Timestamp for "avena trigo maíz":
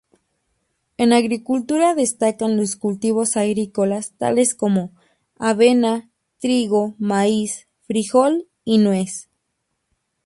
5.37-7.67